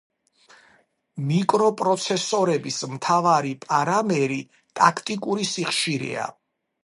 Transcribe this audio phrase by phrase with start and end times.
[1.31, 4.41] მიკროპროცესორების მთავარი პარამერი
[4.79, 6.27] ტაქტიკური სიხშირეა.